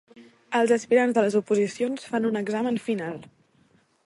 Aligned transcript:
Els 0.59 0.71
aspirants 0.77 1.13
de 1.17 1.25
les 1.25 1.37
oposicions 1.41 2.09
fan 2.15 2.27
un 2.33 2.43
examen 2.45 2.81
final. 2.89 3.23